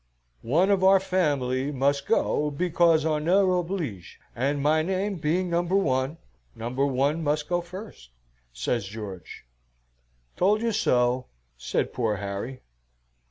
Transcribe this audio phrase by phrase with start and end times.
[0.41, 6.17] "One of our family must go because honneur oblige, and my name being number one,
[6.55, 8.09] number one must go first,"
[8.51, 9.45] says George.
[10.35, 12.61] "Told you so," said poor Harry.